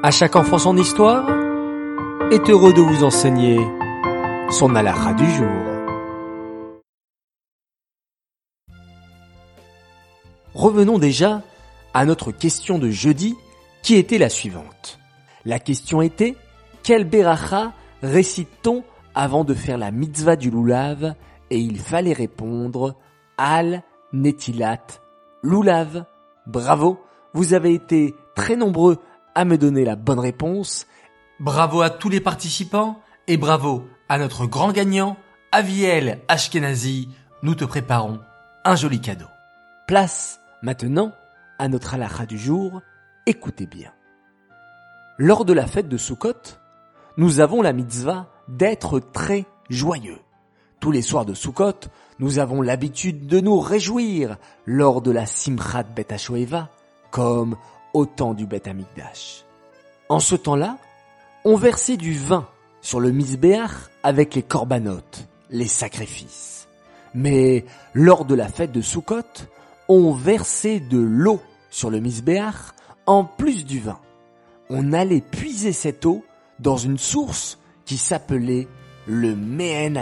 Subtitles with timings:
[0.00, 1.28] À chaque enfant son histoire
[2.30, 3.58] est heureux de vous enseigner
[4.48, 5.48] son alara du jour.
[10.54, 11.42] Revenons déjà
[11.94, 13.34] à notre question de jeudi
[13.82, 15.00] qui était la suivante.
[15.44, 16.36] La question était
[16.84, 18.84] quel beracha récite-t-on
[19.16, 21.16] avant de faire la mitzvah du loulav
[21.50, 22.94] et il fallait répondre
[23.36, 24.86] al netilat
[25.42, 26.04] loulav.
[26.46, 27.00] Bravo,
[27.34, 28.98] vous avez été très nombreux
[29.38, 30.88] à me donner la bonne réponse.
[31.38, 32.98] Bravo à tous les participants
[33.28, 35.16] et bravo à notre grand gagnant,
[35.52, 37.08] Aviel Ashkenazi.
[37.44, 38.18] Nous te préparons
[38.64, 39.28] un joli cadeau.
[39.86, 41.12] Place maintenant
[41.60, 42.82] à notre halakha du jour.
[43.26, 43.92] Écoutez bien.
[45.18, 46.58] Lors de la fête de Sukkot,
[47.16, 50.18] nous avons la mitzvah d'être très joyeux.
[50.80, 51.86] Tous les soirs de Sukkot,
[52.18, 56.08] nous avons l'habitude de nous réjouir lors de la Simchat Bet
[57.12, 57.56] comme
[57.98, 59.44] au temps du Bet Amikdash.
[60.08, 60.78] En ce temps-là,
[61.44, 62.46] on versait du vin
[62.80, 63.72] sur le misbéach
[64.04, 66.68] avec les corbanotes, les sacrifices.
[67.12, 69.48] Mais lors de la fête de Sukkot,
[69.88, 71.40] on versait de l'eau
[71.70, 72.72] sur le misbéach
[73.06, 73.98] en plus du vin.
[74.70, 76.24] On allait puiser cette eau
[76.60, 78.68] dans une source qui s'appelait
[79.08, 79.98] le Mehen.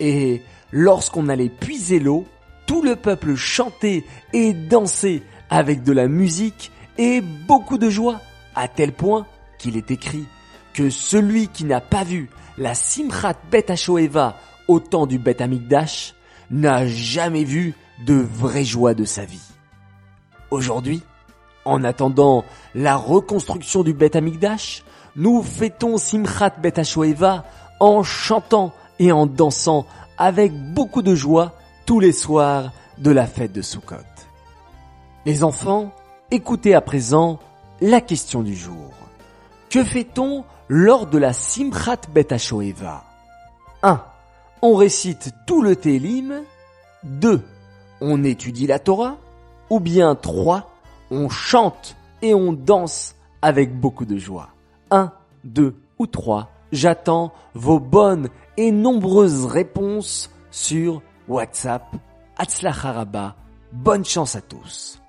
[0.00, 2.24] Et lorsqu'on allait puiser l'eau,
[2.66, 8.20] tout le peuple chantait et dansait avec de la musique et beaucoup de joie,
[8.54, 9.26] à tel point
[9.58, 10.26] qu'il est écrit
[10.74, 14.36] que celui qui n'a pas vu la Simchat Bet HaShoeva
[14.68, 16.14] au temps du Bet Amikdash
[16.50, 19.42] n'a jamais vu de vraie joie de sa vie.
[20.50, 21.02] Aujourd'hui,
[21.64, 24.84] en attendant la reconstruction du Bet Amikdash,
[25.16, 27.44] nous fêtons Simchat Bet HaShoeva
[27.80, 29.86] en chantant et en dansant
[30.18, 31.54] avec beaucoup de joie
[31.86, 33.96] tous les soirs de la fête de Sukkot.
[35.24, 35.92] Les enfants,
[36.32, 37.38] écoutez à présent
[37.80, 38.90] la question du jour.
[39.70, 43.04] Que fait-on lors de la Simchat Bet HaShoeva?
[43.82, 44.02] 1.
[44.62, 46.42] On récite tout le Télim.
[47.04, 47.40] 2.
[48.00, 49.16] On étudie la Torah.
[49.70, 50.68] Ou bien 3.
[51.12, 54.48] On chante et on danse avec beaucoup de joie.
[54.90, 55.12] 1,
[55.44, 56.50] 2 ou 3.
[56.72, 61.82] J'attends vos bonnes et nombreuses réponses sur WhatsApp.
[62.36, 63.34] Atzlacharaba.
[63.72, 65.00] Bonne chance à tous.